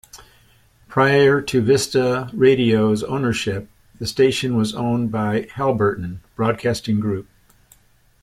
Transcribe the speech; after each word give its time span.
Prior 0.87 1.41
to 1.41 1.61
Vista 1.61 2.31
Radio's 2.33 3.03
ownership, 3.03 3.69
the 3.99 4.07
station 4.07 4.57
was 4.57 4.73
owned 4.73 5.11
by 5.11 5.43
Haliburton 5.43 6.21
Broadcasting 6.35 6.99
Group. 6.99 7.29